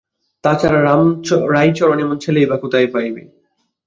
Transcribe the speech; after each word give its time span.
তা 0.43 0.51
ছাড়া, 0.55 0.79
রাইচরণ 1.49 1.97
এমন 1.99 2.17
ছেলেই 2.19 2.45
বা 2.45 2.57
কোথায় 2.57 2.87
পাইবে। 2.93 3.23